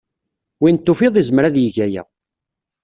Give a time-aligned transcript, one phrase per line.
[0.61, 2.03] Win tufiḍ izmer ad yeg aya.